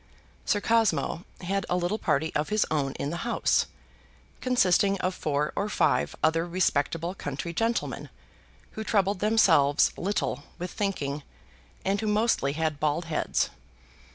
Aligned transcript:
Sir 0.45 0.59
Cosmo 0.61 1.25
had 1.41 1.63
a 1.69 1.75
little 1.77 1.99
party 1.99 2.33
of 2.33 2.49
his 2.49 2.65
own 2.71 2.93
in 2.93 3.11
the 3.11 3.17
House, 3.17 3.67
consisting 4.39 4.99
of 4.99 5.13
four 5.13 5.53
or 5.55 5.69
five 5.69 6.15
other 6.23 6.43
respectable 6.47 7.13
country 7.13 7.53
gentlemen, 7.53 8.09
who 8.71 8.83
troubled 8.83 9.19
themselves 9.19 9.93
little 9.95 10.43
with 10.57 10.71
thinking, 10.71 11.21
and 11.85 12.01
who 12.01 12.07
mostly 12.07 12.53
had 12.53 12.79
bald 12.79 13.05
heads. 13.05 13.51